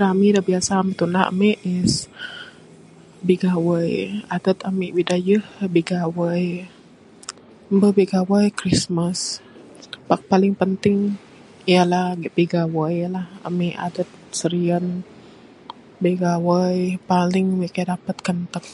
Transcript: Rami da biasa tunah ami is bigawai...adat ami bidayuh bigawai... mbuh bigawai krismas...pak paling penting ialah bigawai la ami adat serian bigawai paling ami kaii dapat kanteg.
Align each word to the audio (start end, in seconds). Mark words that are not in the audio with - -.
Rami 0.00 0.28
da 0.32 0.40
biasa 0.48 0.74
tunah 0.98 1.24
ami 1.30 1.50
is 1.78 1.92
bigawai...adat 3.26 4.58
ami 4.68 4.86
bidayuh 4.96 5.44
bigawai... 5.74 6.46
mbuh 7.74 7.92
bigawai 7.98 8.46
krismas...pak 8.58 10.20
paling 10.30 10.54
penting 10.60 10.96
ialah 11.72 12.06
bigawai 12.36 12.96
la 13.14 13.22
ami 13.48 13.68
adat 13.86 14.08
serian 14.40 14.84
bigawai 16.02 16.76
paling 17.10 17.46
ami 17.54 17.66
kaii 17.74 17.90
dapat 17.92 18.16
kanteg. 18.26 18.64